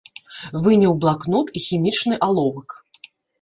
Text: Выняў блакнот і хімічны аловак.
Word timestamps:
Выняў 0.63 0.95
блакнот 1.03 1.47
і 1.59 1.63
хімічны 1.67 2.19
аловак. 2.29 2.69